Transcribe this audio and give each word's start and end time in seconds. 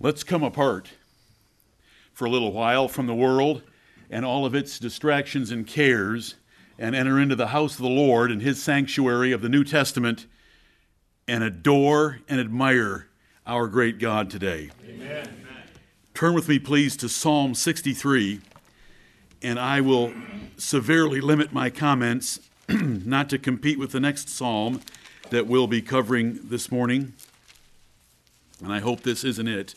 Let's 0.00 0.22
come 0.22 0.44
apart 0.44 0.90
for 2.12 2.24
a 2.24 2.30
little 2.30 2.52
while 2.52 2.86
from 2.86 3.08
the 3.08 3.14
world 3.16 3.62
and 4.08 4.24
all 4.24 4.46
of 4.46 4.54
its 4.54 4.78
distractions 4.78 5.50
and 5.50 5.66
cares 5.66 6.36
and 6.78 6.94
enter 6.94 7.18
into 7.18 7.34
the 7.34 7.48
house 7.48 7.74
of 7.74 7.82
the 7.82 7.88
Lord 7.88 8.30
and 8.30 8.40
his 8.40 8.62
sanctuary 8.62 9.32
of 9.32 9.42
the 9.42 9.48
New 9.48 9.64
Testament 9.64 10.26
and 11.26 11.42
adore 11.42 12.20
and 12.28 12.38
admire 12.38 13.08
our 13.44 13.66
great 13.66 13.98
God 13.98 14.30
today. 14.30 14.70
Amen. 14.88 15.28
Turn 16.14 16.32
with 16.32 16.48
me, 16.48 16.60
please, 16.60 16.96
to 16.98 17.08
Psalm 17.08 17.56
63, 17.56 18.40
and 19.42 19.58
I 19.58 19.80
will 19.80 20.12
severely 20.56 21.20
limit 21.20 21.52
my 21.52 21.70
comments 21.70 22.38
not 22.68 23.28
to 23.30 23.38
compete 23.38 23.80
with 23.80 23.90
the 23.90 24.00
next 24.00 24.28
psalm 24.28 24.80
that 25.30 25.48
we'll 25.48 25.66
be 25.66 25.82
covering 25.82 26.38
this 26.44 26.70
morning. 26.70 27.14
And 28.62 28.72
I 28.72 28.78
hope 28.78 29.00
this 29.00 29.24
isn't 29.24 29.48
it. 29.48 29.74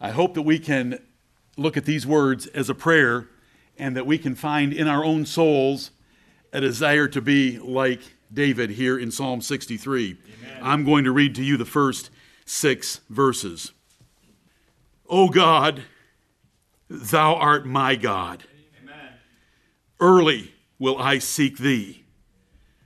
I 0.00 0.10
hope 0.10 0.34
that 0.34 0.42
we 0.42 0.58
can 0.58 0.98
look 1.58 1.76
at 1.76 1.84
these 1.84 2.06
words 2.06 2.46
as 2.48 2.70
a 2.70 2.74
prayer 2.74 3.28
and 3.78 3.94
that 3.96 4.06
we 4.06 4.16
can 4.16 4.34
find 4.34 4.72
in 4.72 4.88
our 4.88 5.04
own 5.04 5.26
souls 5.26 5.90
a 6.52 6.60
desire 6.60 7.06
to 7.08 7.20
be 7.20 7.58
like 7.58 8.00
David 8.32 8.70
here 8.70 8.98
in 8.98 9.10
Psalm 9.10 9.42
63. 9.42 10.16
Amen. 10.42 10.60
I'm 10.62 10.84
going 10.84 11.04
to 11.04 11.12
read 11.12 11.34
to 11.34 11.44
you 11.44 11.58
the 11.58 11.66
first 11.66 12.10
six 12.46 13.00
verses. 13.10 13.72
O 15.08 15.28
God, 15.28 15.82
thou 16.88 17.34
art 17.34 17.66
my 17.66 17.94
God. 17.94 18.44
Amen. 18.82 19.12
Early 19.98 20.54
will 20.78 20.98
I 20.98 21.18
seek 21.18 21.58
thee. 21.58 22.04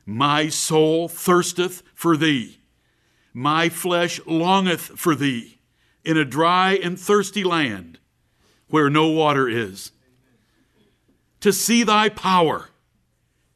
My 0.05 0.49
soul 0.49 1.09
thirsteth 1.09 1.83
for 1.95 2.17
thee. 2.17 2.59
My 3.33 3.69
flesh 3.69 4.21
longeth 4.27 4.81
for 4.81 5.15
thee 5.15 5.54
in 6.05 6.17
a 6.17 6.25
dry 6.25 6.75
and 6.75 6.99
thirsty 6.99 7.45
land 7.45 7.99
where 8.69 8.91
no 8.91 9.09
water 9.09 9.49
is. 9.49 9.93
To 11.41 11.53
see 11.53 11.83
thy 11.83 12.09
power 12.09 12.71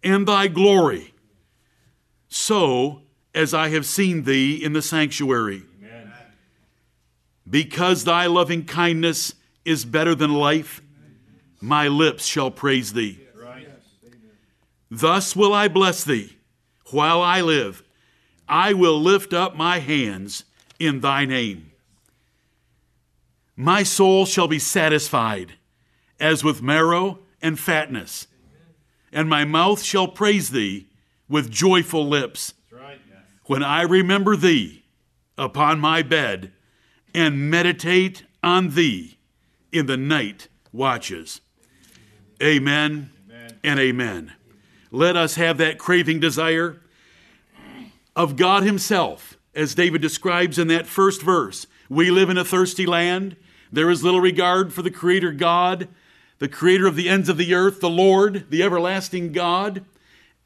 and 0.02 0.27
thy 0.27 0.48
glory, 0.48 1.14
so 2.28 3.02
as 3.34 3.55
I 3.55 3.68
have 3.70 3.86
seen 3.86 4.24
thee 4.24 4.62
in 4.62 4.72
the 4.72 4.82
sanctuary. 4.82 5.62
Because 7.48 8.05
thy 8.05 8.27
loving 8.27 8.64
kindness 8.66 9.34
is 9.64 9.84
better 9.84 10.14
than 10.14 10.34
life, 10.34 10.83
my 11.60 11.88
lips 11.88 12.27
shall 12.27 12.50
praise 12.50 12.92
thee. 12.92 13.20
Thus 14.90 15.34
will 15.34 15.52
I 15.52 15.68
bless 15.68 16.05
thee 16.05 16.36
while 16.90 17.22
I 17.22 17.40
live. 17.40 17.83
I 18.48 18.72
will 18.72 19.00
lift 19.00 19.33
up 19.33 19.56
my 19.56 19.78
hands 19.78 20.44
in 20.78 21.00
thy 21.00 21.24
name. 21.24 21.67
My 23.61 23.83
soul 23.83 24.25
shall 24.25 24.47
be 24.47 24.61
satisfied 24.61 25.55
as 26.20 26.45
with 26.45 26.62
marrow 26.62 27.19
and 27.42 27.59
fatness, 27.59 28.28
and 29.12 29.28
my 29.28 29.45
mouth 29.45 29.83
shall 29.83 30.06
praise 30.06 30.51
thee 30.51 30.87
with 31.28 31.51
joyful 31.51 32.06
lips. 32.06 32.55
When 33.47 33.64
I 33.64 33.83
remember 33.83 34.36
thee 34.36 34.84
upon 35.36 35.81
my 35.81 36.03
bed 36.03 36.53
and 37.12 37.51
meditate 37.51 38.23
on 38.45 38.77
thee 38.77 39.19
in 39.73 39.86
the 39.86 39.97
night 39.97 40.47
watches. 40.73 41.41
Amen, 42.41 43.11
amen. 43.29 43.59
and 43.64 43.81
amen. 43.81 44.33
Let 44.92 45.17
us 45.17 45.34
have 45.34 45.59
that 45.59 45.79
craving 45.79 46.20
desire 46.20 46.81
of 48.14 48.36
God 48.36 48.62
Himself, 48.62 49.36
as 49.53 49.75
David 49.75 50.01
describes 50.01 50.61
in 50.61 50.69
that 50.69 50.86
first 50.86 51.23
verse. 51.23 51.67
We 51.89 52.12
live 52.12 52.31
in 52.31 52.39
a 52.39 52.45
thirsty 52.45 52.86
land. 52.86 53.34
There 53.70 53.91
is 53.91 54.02
little 54.02 54.20
regard 54.20 54.72
for 54.72 54.83
the 54.83 54.91
Creator 54.91 55.33
God, 55.33 55.88
the 56.38 56.48
Creator 56.48 56.86
of 56.86 56.97
the 56.97 57.08
ends 57.08 57.28
of 57.28 57.36
the 57.36 57.55
earth, 57.55 57.80
the 57.80 57.91
Lord, 57.91 58.47
the 58.50 58.62
everlasting 58.62 59.33
God, 59.33 59.84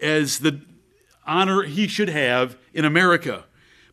as 0.01 0.41
the 0.41 0.61
honor 1.27 1.63
He 1.63 1.87
should 1.87 2.09
have 2.09 2.57
in 2.75 2.85
America. 2.85 3.45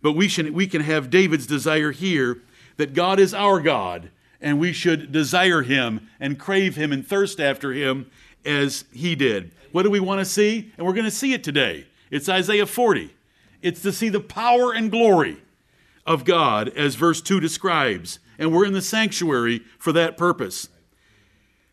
But 0.01 0.13
we, 0.13 0.27
should, 0.27 0.51
we 0.51 0.65
can 0.65 0.81
have 0.81 1.09
David's 1.09 1.45
desire 1.45 1.91
here 1.91 2.41
that 2.77 2.93
God 2.93 3.19
is 3.19 3.33
our 3.33 3.59
God, 3.59 4.09
and 4.41 4.59
we 4.59 4.73
should 4.73 5.11
desire 5.11 5.61
Him 5.61 6.09
and 6.19 6.39
crave 6.39 6.75
Him 6.75 6.91
and 6.91 7.05
thirst 7.05 7.39
after 7.39 7.73
Him 7.73 8.09
as 8.45 8.85
He 8.91 9.15
did. 9.15 9.51
What 9.71 9.83
do 9.83 9.91
we 9.91 9.99
want 9.99 10.19
to 10.19 10.25
see? 10.25 10.71
And 10.77 10.87
we're 10.87 10.93
going 10.93 11.05
to 11.05 11.11
see 11.11 11.33
it 11.33 11.43
today. 11.43 11.85
It's 12.09 12.29
Isaiah 12.29 12.65
40. 12.65 13.13
It's 13.61 13.81
to 13.81 13.91
see 13.91 14.09
the 14.09 14.21
power 14.21 14.73
and 14.73 14.89
glory 14.89 15.37
of 16.09 16.25
God, 16.25 16.69
as 16.69 16.95
verse 16.95 17.21
2 17.21 17.39
describes. 17.39 18.17
And 18.39 18.51
we're 18.51 18.65
in 18.65 18.73
the 18.73 18.81
sanctuary 18.81 19.61
for 19.77 19.93
that 19.93 20.17
purpose. 20.17 20.67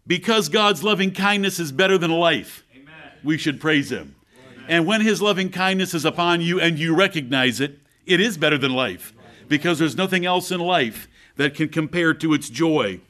Because 0.06 0.50
God's 0.50 0.84
loving 0.84 1.10
kindness 1.10 1.58
is 1.58 1.72
better 1.72 1.96
than 1.96 2.10
life, 2.10 2.62
Amen. 2.74 3.12
we 3.24 3.38
should 3.38 3.60
praise 3.60 3.90
Him. 3.90 4.14
Amen. 4.54 4.64
And 4.68 4.86
when 4.86 5.00
His 5.00 5.22
loving 5.22 5.48
kindness 5.48 5.94
is 5.94 6.04
upon 6.04 6.42
you 6.42 6.60
and 6.60 6.78
you 6.78 6.94
recognize 6.94 7.60
it, 7.60 7.78
it 8.04 8.20
is 8.20 8.36
better 8.36 8.58
than 8.58 8.72
life 8.72 9.14
because 9.48 9.78
there's 9.78 9.96
nothing 9.96 10.26
else 10.26 10.52
in 10.52 10.60
life 10.60 11.08
that 11.36 11.54
can 11.54 11.68
compare 11.68 12.12
to 12.12 12.34
its 12.34 12.50
joy. 12.50 13.00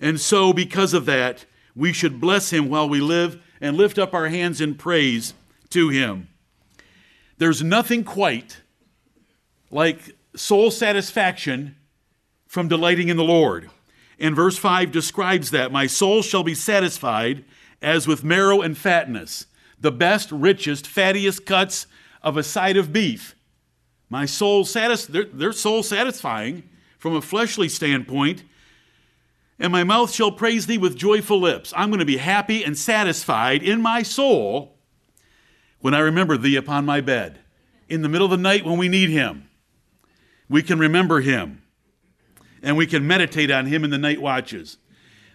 And 0.00 0.20
so, 0.20 0.52
because 0.52 0.92
of 0.92 1.06
that, 1.06 1.46
we 1.74 1.94
should 1.94 2.20
bless 2.20 2.50
Him 2.50 2.68
while 2.68 2.88
we 2.88 3.00
live 3.00 3.42
and 3.60 3.76
lift 3.76 3.98
up 3.98 4.12
our 4.12 4.28
hands 4.28 4.60
in 4.60 4.74
praise 4.74 5.32
to 5.70 5.88
Him. 5.88 6.28
There's 7.38 7.62
nothing 7.62 8.04
quite 8.04 8.60
like 9.70 10.17
soul 10.38 10.70
satisfaction 10.70 11.76
from 12.46 12.68
delighting 12.68 13.08
in 13.08 13.16
the 13.16 13.24
Lord. 13.24 13.70
And 14.18 14.34
verse 14.34 14.56
5 14.56 14.90
describes 14.90 15.50
that 15.50 15.72
My 15.72 15.86
soul 15.86 16.22
shall 16.22 16.42
be 16.42 16.54
satisfied 16.54 17.44
as 17.80 18.08
with 18.08 18.24
marrow 18.24 18.60
and 18.60 18.76
fatness, 18.76 19.46
the 19.80 19.92
best, 19.92 20.32
richest, 20.32 20.86
fattiest 20.86 21.46
cuts 21.46 21.86
of 22.22 22.36
a 22.36 22.42
side 22.42 22.76
of 22.76 22.92
beef. 22.92 23.36
My 24.10 24.26
soul 24.26 24.64
satis- 24.64 25.06
they're, 25.06 25.24
they're 25.24 25.52
soul 25.52 25.82
satisfying 25.82 26.68
from 26.98 27.14
a 27.14 27.22
fleshly 27.22 27.68
standpoint, 27.68 28.42
and 29.58 29.70
my 29.70 29.84
mouth 29.84 30.12
shall 30.12 30.32
praise 30.32 30.66
thee 30.66 30.78
with 30.78 30.96
joyful 30.96 31.40
lips. 31.40 31.72
I'm 31.76 31.90
going 31.90 32.00
to 32.00 32.04
be 32.04 32.16
happy 32.16 32.64
and 32.64 32.76
satisfied 32.76 33.62
in 33.62 33.80
my 33.80 34.02
soul 34.02 34.78
when 35.80 35.94
I 35.94 36.00
remember 36.00 36.36
thee 36.36 36.56
upon 36.56 36.84
my 36.84 37.00
bed. 37.00 37.40
In 37.88 38.02
the 38.02 38.08
middle 38.08 38.26
of 38.26 38.30
the 38.30 38.36
night 38.36 38.64
when 38.64 38.78
we 38.78 38.88
need 38.88 39.10
him, 39.10 39.47
we 40.48 40.62
can 40.62 40.78
remember 40.78 41.20
him 41.20 41.62
and 42.62 42.76
we 42.76 42.86
can 42.86 43.06
meditate 43.06 43.50
on 43.50 43.66
him 43.66 43.84
in 43.84 43.90
the 43.90 43.98
night 43.98 44.20
watches. 44.20 44.78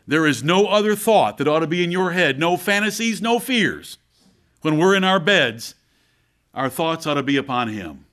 There 0.05 0.27
is 0.27 0.43
no 0.43 0.67
other 0.67 0.95
thought 0.95 1.37
that 1.37 1.47
ought 1.47 1.59
to 1.59 1.67
be 1.67 1.83
in 1.83 1.91
your 1.91 2.11
head, 2.11 2.39
no 2.39 2.57
fantasies, 2.57 3.21
no 3.21 3.39
fears. 3.39 3.97
When 4.61 4.77
we're 4.77 4.95
in 4.95 5.03
our 5.03 5.19
beds, 5.19 5.75
our 6.53 6.69
thoughts 6.69 7.07
ought 7.07 7.13
to 7.15 7.23
be 7.23 7.37
upon 7.37 7.69
him. 7.69 8.05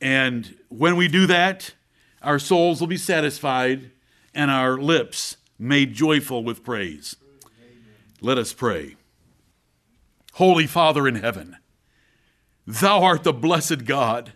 And 0.00 0.56
when 0.68 0.96
we 0.96 1.08
do 1.08 1.26
that, 1.26 1.74
our 2.22 2.38
souls 2.38 2.80
will 2.80 2.88
be 2.88 2.96
satisfied 2.96 3.90
and 4.34 4.50
our 4.50 4.78
lips 4.78 5.36
made 5.58 5.94
joyful 5.94 6.42
with 6.42 6.64
praise. 6.64 7.16
Let 8.20 8.38
us 8.38 8.52
pray. 8.52 8.96
Holy 10.34 10.66
Father 10.66 11.06
in 11.06 11.14
heaven, 11.16 11.56
thou 12.66 13.02
art 13.02 13.22
the 13.22 13.32
blessed 13.32 13.84
God, 13.84 14.32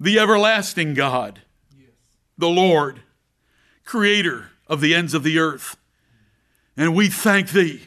the 0.00 0.18
everlasting 0.18 0.94
God, 0.94 1.42
the 2.38 2.48
Lord, 2.48 3.02
creator 3.84 4.48
of 4.66 4.80
the 4.80 4.94
ends 4.94 5.12
of 5.12 5.22
the 5.22 5.38
earth. 5.38 5.76
And 6.74 6.94
we 6.94 7.08
thank 7.08 7.50
thee 7.50 7.82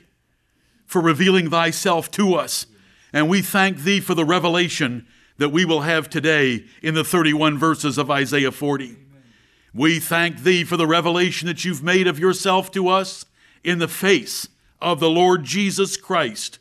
for 0.85 1.01
revealing 1.01 1.49
thyself 1.49 2.11
to 2.11 2.35
us. 2.35 2.67
And 3.11 3.27
we 3.27 3.41
thank 3.41 3.79
thee 3.79 3.99
for 3.99 4.13
the 4.13 4.25
revelation 4.25 5.07
that 5.39 5.49
we 5.49 5.65
will 5.65 5.81
have 5.81 6.07
today 6.07 6.65
in 6.83 6.93
the 6.93 7.03
31 7.03 7.57
verses 7.57 7.97
of 7.97 8.11
Isaiah 8.11 8.51
40. 8.51 8.97
We 9.73 9.99
thank 9.99 10.43
thee 10.43 10.63
for 10.63 10.77
the 10.77 10.85
revelation 10.85 11.47
that 11.47 11.65
you've 11.65 11.81
made 11.81 12.05
of 12.05 12.19
yourself 12.19 12.69
to 12.71 12.89
us 12.89 13.25
in 13.63 13.79
the 13.79 13.87
face 13.87 14.47
of 14.79 14.99
the 14.99 15.09
Lord 15.09 15.45
Jesus 15.45 15.97
Christ, 15.97 16.59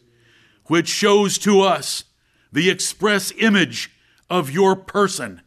which 0.66 0.88
shows 0.88 1.36
to 1.38 1.60
us 1.60 2.04
the 2.50 2.70
express 2.70 3.32
image 3.36 3.90
of 4.32 4.50
your 4.50 4.74
person 4.74 5.42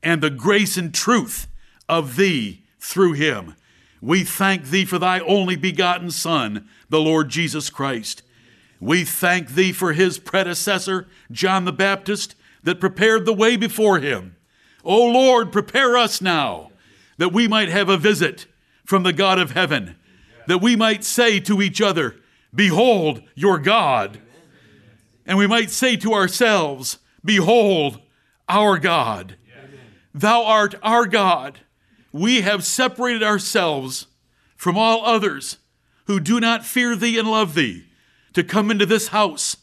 and 0.00 0.22
the 0.22 0.30
grace 0.30 0.76
and 0.76 0.94
truth 0.94 1.48
of 1.88 2.14
thee 2.14 2.62
through 2.78 3.14
him. 3.14 3.56
We 4.00 4.22
thank 4.22 4.66
thee 4.66 4.84
for 4.84 4.96
thy 4.96 5.18
only 5.18 5.56
begotten 5.56 6.12
Son, 6.12 6.68
the 6.88 7.00
Lord 7.00 7.30
Jesus 7.30 7.68
Christ. 7.68 8.22
We 8.78 9.04
thank 9.04 9.48
thee 9.48 9.72
for 9.72 9.92
his 9.92 10.20
predecessor, 10.20 11.08
John 11.32 11.64
the 11.64 11.72
Baptist, 11.72 12.36
that 12.62 12.78
prepared 12.78 13.26
the 13.26 13.34
way 13.34 13.56
before 13.56 13.98
him. 13.98 14.36
O 14.84 15.04
Lord, 15.04 15.50
prepare 15.50 15.96
us 15.96 16.20
now 16.20 16.70
that 17.16 17.32
we 17.32 17.48
might 17.48 17.68
have 17.68 17.88
a 17.88 17.96
visit 17.96 18.46
from 18.84 19.02
the 19.02 19.12
God 19.12 19.40
of 19.40 19.50
heaven, 19.50 19.96
that 20.46 20.62
we 20.62 20.76
might 20.76 21.02
say 21.02 21.40
to 21.40 21.60
each 21.60 21.80
other, 21.80 22.14
Behold 22.54 23.20
your 23.34 23.58
God. 23.58 24.20
And 25.26 25.36
we 25.36 25.48
might 25.48 25.70
say 25.70 25.96
to 25.96 26.14
ourselves, 26.14 26.98
Behold 27.24 28.00
our 28.48 28.78
God. 28.78 29.36
Thou 30.14 30.44
art 30.44 30.74
our 30.82 31.06
God, 31.06 31.60
we 32.12 32.40
have 32.40 32.64
separated 32.64 33.22
ourselves 33.22 34.06
from 34.56 34.76
all 34.76 35.04
others 35.04 35.58
who 36.06 36.18
do 36.18 36.40
not 36.40 36.64
fear 36.64 36.96
thee 36.96 37.18
and 37.18 37.30
love 37.30 37.54
thee 37.54 37.84
to 38.32 38.42
come 38.42 38.70
into 38.70 38.86
this 38.86 39.08
house 39.08 39.58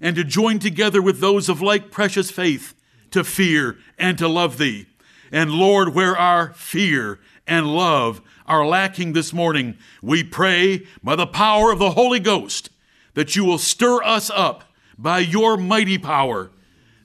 and 0.00 0.16
to 0.16 0.24
join 0.24 0.58
together 0.58 1.00
with 1.00 1.20
those 1.20 1.48
of 1.48 1.62
like 1.62 1.90
precious 1.90 2.30
faith 2.30 2.74
to 3.10 3.22
fear 3.22 3.78
and 3.98 4.18
to 4.18 4.26
love 4.26 4.58
thee. 4.58 4.86
And 5.30 5.50
Lord, 5.50 5.94
where 5.94 6.16
our 6.16 6.52
fear 6.54 7.20
and 7.46 7.66
love 7.66 8.20
are 8.46 8.66
lacking 8.66 9.12
this 9.12 9.32
morning, 9.32 9.76
we 10.02 10.24
pray 10.24 10.86
by 11.02 11.16
the 11.16 11.26
power 11.26 11.70
of 11.70 11.78
the 11.78 11.92
Holy 11.92 12.20
Ghost 12.20 12.70
that 13.14 13.36
you 13.36 13.44
will 13.44 13.58
stir 13.58 14.02
us 14.02 14.30
up 14.30 14.64
by 14.98 15.18
your 15.18 15.56
mighty 15.56 15.98
power, 15.98 16.50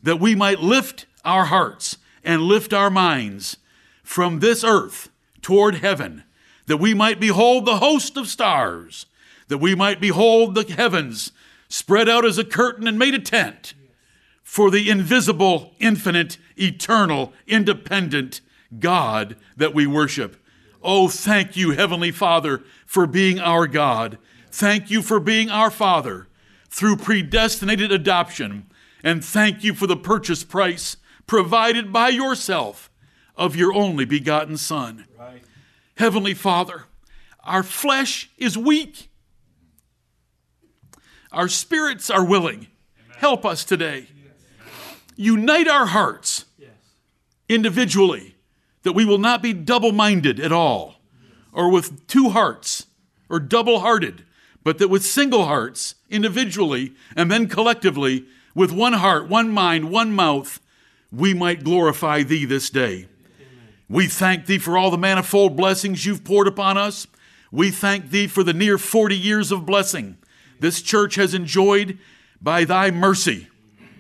that 0.02 0.20
we 0.20 0.36
might 0.36 0.60
lift 0.60 1.06
our 1.24 1.46
hearts 1.46 1.98
and 2.24 2.42
lift 2.42 2.74
our 2.74 2.90
minds 2.90 3.58
from 4.04 4.40
this 4.40 4.64
earth 4.64 5.10
toward 5.42 5.76
heaven, 5.76 6.24
that 6.68 6.78
we 6.78 6.94
might 6.94 7.20
behold 7.20 7.66
the 7.66 7.78
host 7.78 8.18
of 8.18 8.28
stars, 8.28 9.06
that 9.48 9.58
we 9.58 9.76
might 9.76 10.00
behold 10.00 10.56
the 10.56 10.64
heavens 10.74 11.32
spread 11.68 12.10
out 12.10 12.26
as 12.26 12.38
a 12.38 12.44
curtain 12.44 12.88
and 12.88 12.98
made 12.98 13.14
a 13.14 13.20
tent 13.20 13.74
for 14.44 14.72
the 14.72 14.90
invisible, 14.90 15.74
infinite, 15.80 16.38
eternal, 16.58 17.34
independent 17.48 18.42
God 18.80 19.36
that 19.56 19.74
we 19.74 19.86
worship. 19.86 20.36
Oh, 20.82 21.08
thank 21.08 21.56
you, 21.56 21.72
Heavenly 21.72 22.12
Father, 22.12 22.64
for 22.86 23.06
being 23.06 23.40
our 23.40 23.68
God. 23.68 24.18
Thank 24.52 24.90
you 24.90 25.02
for 25.02 25.20
being 25.20 25.50
our 25.50 25.70
Father 25.70 26.28
through 26.70 26.98
predestinated 26.98 27.92
adoption. 27.92 28.68
And 29.04 29.24
thank 29.24 29.64
you 29.64 29.74
for 29.74 29.88
the 29.88 29.98
purchase 29.98 30.44
price 30.44 30.98
provided 31.30 31.94
by 31.94 32.10
yourself 32.10 32.90
of 33.36 33.56
your 33.56 33.72
only 33.72 34.04
begotten 34.04 34.58
Son. 34.58 35.06
Right. 35.18 35.44
Heavenly 35.96 36.34
Father, 36.34 36.86
our 37.44 37.62
flesh 37.62 38.32
is 38.38 38.58
weak, 38.58 39.10
our 41.32 41.48
spirits 41.48 42.10
are 42.10 42.26
willing. 42.26 42.68
Amen. 43.06 43.18
Help 43.20 43.46
us 43.46 43.64
today. 43.64 44.08
Yes. 44.18 44.34
Unite 45.16 45.68
our 45.68 45.86
hearts 45.86 46.46
yes. 46.58 46.72
individually 47.48 48.36
that 48.82 48.94
we 48.94 49.06
will 49.06 49.20
not 49.20 49.44
be 49.44 49.54
double 49.54 49.92
minded 49.92 50.40
at 50.40 50.52
all, 50.52 50.96
or 51.54 51.70
with 51.70 52.08
two 52.08 52.30
hearts, 52.30 52.88
or 53.30 53.40
double 53.40 53.82
hearted, 53.82 54.26
but 54.64 54.80
that 54.80 54.88
with 54.88 55.06
single 55.06 55.46
hearts, 55.46 55.94
individually, 56.10 56.94
and 57.16 57.30
then 57.30 57.48
collectively, 57.48 58.26
with 58.56 58.72
one 58.72 58.94
heart, 58.94 59.30
one 59.30 59.52
mind, 59.52 59.92
one 59.92 60.12
mouth, 60.12 60.60
we 61.12 61.34
might 61.34 61.64
glorify 61.64 62.24
Thee 62.24 62.46
this 62.46 62.70
day. 62.70 63.08
We 63.88 64.08
thank 64.08 64.46
Thee 64.46 64.60
for 64.60 64.78
all 64.78 64.92
the 64.92 64.98
manifold 64.98 65.56
blessings 65.56 66.06
you've 66.06 66.24
poured 66.24 66.48
upon 66.48 66.78
us. 66.78 67.08
We 67.52 67.72
thank 67.72 68.10
Thee 68.10 68.28
for 68.28 68.44
the 68.44 68.54
near 68.54 68.78
40 68.78 69.18
years 69.18 69.52
of 69.52 69.66
blessing 69.66 70.18
this 70.60 70.82
church 70.82 71.16
has 71.16 71.34
enjoyed 71.34 71.98
by 72.42 72.66
Thy 72.66 72.92
mercy, 72.92 73.48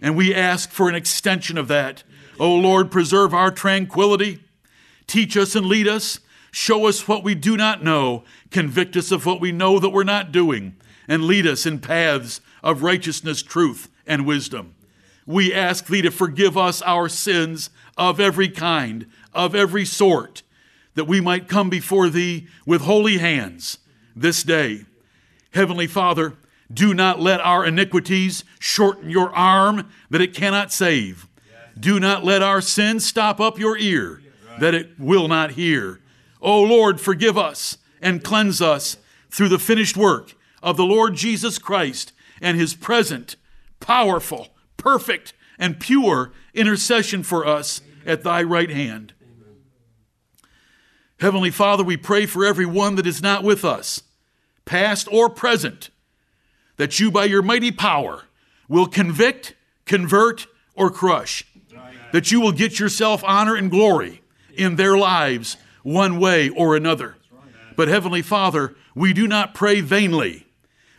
and 0.01 0.17
we 0.17 0.35
ask 0.35 0.71
for 0.71 0.89
an 0.89 0.95
extension 0.95 1.57
of 1.57 1.69
that. 1.69 2.03
O 2.37 2.47
oh 2.47 2.55
Lord, 2.55 2.91
preserve 2.91 3.33
our 3.33 3.49
tranquility 3.49 4.41
Teach 5.09 5.35
us 5.35 5.55
and 5.55 5.65
lead 5.65 5.87
us. 5.87 6.19
Show 6.51 6.85
us 6.85 7.07
what 7.07 7.23
we 7.23 7.33
do 7.33 7.57
not 7.57 7.83
know. 7.83 8.23
Convict 8.51 8.95
us 8.95 9.11
of 9.11 9.25
what 9.25 9.41
we 9.41 9.51
know 9.51 9.79
that 9.79 9.89
we're 9.89 10.03
not 10.03 10.31
doing. 10.31 10.75
And 11.07 11.23
lead 11.23 11.47
us 11.47 11.65
in 11.65 11.79
paths 11.79 12.41
of 12.61 12.83
righteousness, 12.83 13.41
truth, 13.41 13.89
and 14.05 14.27
wisdom. 14.27 14.75
We 15.29 15.53
ask 15.53 15.85
Thee 15.85 16.01
to 16.01 16.09
forgive 16.09 16.57
us 16.57 16.81
our 16.81 17.07
sins 17.07 17.69
of 17.95 18.19
every 18.19 18.49
kind, 18.49 19.05
of 19.31 19.53
every 19.53 19.85
sort, 19.85 20.41
that 20.95 21.05
we 21.05 21.21
might 21.21 21.47
come 21.47 21.69
before 21.69 22.09
Thee 22.09 22.47
with 22.65 22.81
holy 22.81 23.19
hands 23.19 23.77
this 24.15 24.41
day. 24.41 24.85
Heavenly 25.51 25.85
Father, 25.85 26.33
do 26.73 26.95
not 26.95 27.19
let 27.19 27.41
our 27.41 27.63
iniquities 27.63 28.43
shorten 28.57 29.11
your 29.11 29.29
arm 29.35 29.91
that 30.09 30.19
it 30.19 30.33
cannot 30.33 30.73
save. 30.73 31.27
Do 31.79 31.99
not 31.99 32.25
let 32.25 32.41
our 32.41 32.59
sins 32.59 33.05
stop 33.05 33.39
up 33.39 33.59
your 33.59 33.77
ear 33.77 34.23
that 34.59 34.73
it 34.73 34.99
will 34.99 35.27
not 35.27 35.51
hear. 35.51 35.99
O 36.41 36.59
Lord, 36.59 36.99
forgive 36.99 37.37
us 37.37 37.77
and 38.01 38.23
cleanse 38.23 38.63
us 38.63 38.97
through 39.29 39.49
the 39.49 39.59
finished 39.59 39.95
work 39.95 40.33
of 40.63 40.75
the 40.75 40.85
Lord 40.85 41.13
Jesus 41.13 41.59
Christ 41.59 42.13
and 42.41 42.57
his 42.57 42.73
present, 42.73 43.35
powerful, 43.79 44.47
perfect, 44.79 45.33
and 45.59 45.79
pure 45.79 46.31
intercession 46.55 47.21
for 47.21 47.45
us 47.45 47.81
at 48.05 48.23
thy 48.23 48.41
right 48.41 48.71
hand. 48.71 49.13
Heavenly 51.19 51.51
Father, 51.51 51.83
we 51.83 51.97
pray 51.97 52.25
for 52.25 52.45
every 52.45 52.65
one 52.65 52.95
that 52.95 53.05
is 53.05 53.21
not 53.21 53.43
with 53.43 53.65
us, 53.65 54.01
past 54.65 55.07
or 55.11 55.29
present, 55.29 55.89
that 56.77 56.99
you 56.99 57.11
by 57.11 57.25
your 57.25 57.41
mighty 57.41 57.71
power 57.71 58.23
will 58.69 58.87
convict, 58.87 59.53
convert, 59.85 60.47
or 60.75 60.89
crush, 60.89 61.45
that 62.13 62.31
you 62.31 62.39
will 62.39 62.53
get 62.53 62.79
yourself 62.79 63.21
honor 63.25 63.55
and 63.55 63.69
glory 63.69 64.21
in 64.55 64.77
their 64.77 64.97
lives 64.97 65.57
one 65.83 66.19
way 66.19 66.49
or 66.49 66.75
another. 66.75 67.17
But 67.75 67.89
Heavenly 67.89 68.21
Father, 68.21 68.75
we 68.95 69.11
do 69.11 69.27
not 69.27 69.53
pray 69.53 69.81
vainly. 69.81 70.45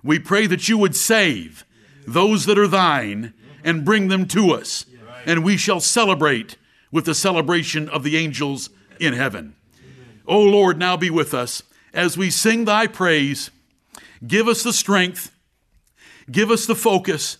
We 0.02 0.18
pray 0.18 0.46
that 0.46 0.68
you 0.68 0.76
would 0.76 0.96
save 0.96 1.64
those 2.06 2.46
that 2.46 2.58
are 2.58 2.68
thine 2.68 3.32
and 3.64 3.84
bring 3.84 4.08
them 4.08 4.26
to 4.28 4.52
us, 4.52 4.86
and 5.26 5.44
we 5.44 5.56
shall 5.56 5.80
celebrate 5.80 6.56
with 6.90 7.04
the 7.04 7.14
celebration 7.14 7.88
of 7.88 8.02
the 8.02 8.16
angels 8.16 8.70
in 8.98 9.12
heaven. 9.12 9.54
O 10.26 10.40
Lord, 10.40 10.78
now 10.78 10.96
be 10.96 11.10
with 11.10 11.34
us 11.34 11.62
as 11.92 12.16
we 12.16 12.30
sing 12.30 12.64
thy 12.64 12.86
praise. 12.86 13.50
Give 14.26 14.48
us 14.48 14.62
the 14.62 14.72
strength, 14.72 15.34
give 16.30 16.50
us 16.50 16.66
the 16.66 16.74
focus 16.74 17.38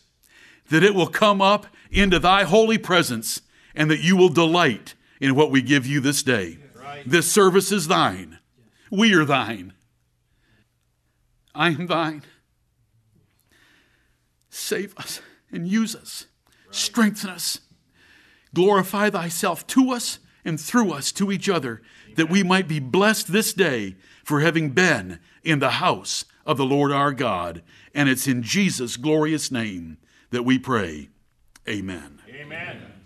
that 0.71 0.83
it 0.83 0.95
will 0.95 1.07
come 1.07 1.43
up 1.43 1.67
into 1.91 2.19
thy 2.19 2.45
holy 2.45 2.79
presence 2.79 3.43
and 3.75 3.91
that 3.91 4.01
you 4.01 4.17
will 4.17 4.29
delight 4.29 4.95
in 5.21 5.35
what 5.35 5.51
we 5.51 5.63
give 5.63 5.87
you 5.87 6.01
this 6.01 6.23
day. 6.23 6.59
Right. 6.75 7.09
This 7.09 7.31
service 7.31 7.71
is 7.71 7.89
thine. 7.89 8.39
We 8.91 9.15
are 9.15 9.25
thine. 9.25 9.75
I 11.55 11.69
am 11.69 11.87
thine. 11.87 12.23
Save 14.49 14.97
us 14.97 15.21
and 15.53 15.67
use 15.67 15.95
us. 15.95 16.27
Right. 16.67 16.75
Strengthen 16.75 17.31
us. 17.31 17.61
Glorify 18.55 19.11
thyself 19.11 19.67
to 19.69 19.91
us 19.91 20.19
and 20.45 20.61
through 20.61 20.93
us 20.93 21.13
to 21.13 21.31
each 21.31 21.49
other, 21.49 21.83
Amen. 22.05 22.15
that 22.17 22.31
we 22.31 22.43
might 22.43 22.67
be 22.67 22.81
blessed 22.81 23.33
this 23.33 23.53
day 23.53 23.97
for 24.25 24.41
having 24.41 24.71
been 24.71 25.21
in 25.43 25.59
the 25.59 25.71
house 25.71 26.25
of 26.47 26.57
the 26.57 26.65
Lord 26.65 26.93
our 26.93 27.13
God. 27.13 27.63
And 27.95 28.09
it's 28.09 28.27
in 28.27 28.43
Jesus' 28.43 28.97
glorious 28.97 29.51
name 29.51 29.99
that 30.31 30.45
we 30.45 30.59
pray. 30.59 31.11
Amen. 31.69 32.21
Amen. 32.29 33.00